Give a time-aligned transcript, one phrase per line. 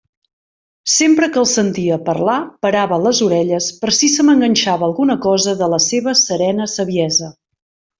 [0.93, 5.73] Sempre que el sentia parlar parava les orelles per si se m'enganxava alguna cosa de
[5.79, 7.37] la seva serena saviesa.